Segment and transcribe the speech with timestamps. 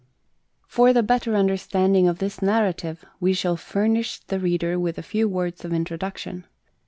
[0.65, 5.29] For the better understanding of this narrative we shall furnish the reader with a few
[5.29, 6.47] words of introduction.